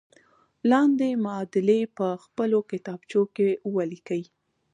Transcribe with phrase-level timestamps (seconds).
[0.71, 4.23] لاندې معادلې په خپلو کتابچو کې ولیکئ.